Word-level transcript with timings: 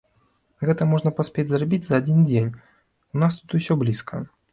Гэта 0.69 0.85
можна 0.93 1.11
паспець 1.19 1.45
зрабіць 1.51 1.81
за 1.87 1.99
адзін 2.03 2.23
дзень, 2.29 2.47
у 3.17 3.21
нас 3.25 3.37
тут 3.43 3.55
усё 3.59 3.73
блізка. 3.83 4.23